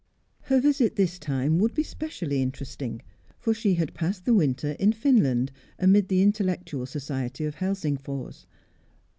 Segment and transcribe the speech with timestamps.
[0.45, 3.03] Her visit this time would be specially interesting,
[3.37, 8.47] for she had passed the winter in Finland, amid the intellectual society of Helsingfors.